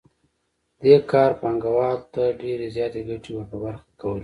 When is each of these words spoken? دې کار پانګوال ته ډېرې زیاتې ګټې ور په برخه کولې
دې 0.83 0.95
کار 1.11 1.31
پانګوال 1.41 1.97
ته 2.13 2.23
ډېرې 2.41 2.67
زیاتې 2.75 2.99
ګټې 3.07 3.31
ور 3.33 3.45
په 3.51 3.57
برخه 3.63 3.87
کولې 4.01 4.19